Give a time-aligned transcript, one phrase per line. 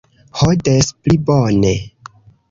[0.37, 1.75] Ho, des pli bone.